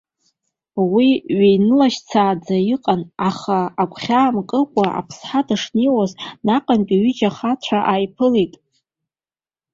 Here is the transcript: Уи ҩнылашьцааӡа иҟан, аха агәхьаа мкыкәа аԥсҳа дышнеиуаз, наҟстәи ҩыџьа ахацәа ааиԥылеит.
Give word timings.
Уи 0.93 1.09
ҩнылашьцааӡа 1.37 2.57
иҟан, 2.73 3.01
аха 3.29 3.57
агәхьаа 3.81 4.29
мкыкәа 4.35 4.85
аԥсҳа 4.99 5.41
дышнеиуаз, 5.47 6.11
наҟстәи 6.45 6.99
ҩыџьа 7.01 7.29
ахацәа 7.31 7.79
ааиԥылеит. 7.91 8.53